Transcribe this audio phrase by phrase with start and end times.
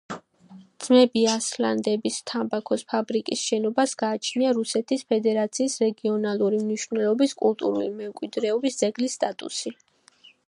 [0.83, 9.75] ძმები ასლანიდების თამბაქოს ფაბრიკის შენობას გააჩნია რუსეთის ფედერაციის რეგიონალური მნიშვნელობის კულტურული მემკვიდრეობის ძეგლის სტატუსი.